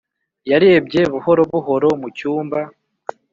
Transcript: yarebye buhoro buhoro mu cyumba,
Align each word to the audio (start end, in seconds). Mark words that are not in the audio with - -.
yarebye 0.51 1.01
buhoro 1.13 1.41
buhoro 1.51 1.89
mu 2.01 2.07
cyumba, 2.17 2.59